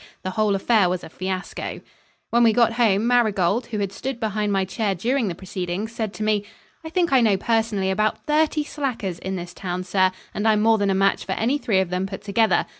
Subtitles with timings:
[0.23, 1.79] The whole affair was a fiasco.
[2.31, 6.11] When we got home, Marigold, who had stood behind my chair during the proceedings, said
[6.15, 6.43] to me:
[6.83, 10.79] "I think I know personally about thirty slackers in this town, sir, and I'm more
[10.79, 12.65] than a match for any three of them put together.